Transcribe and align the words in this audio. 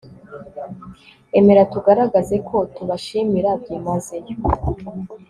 Emera 1.39 1.63
tugaragaze 1.73 2.35
ko 2.47 2.57
tubashimira 2.75 3.49
byimazeyo 3.61 4.35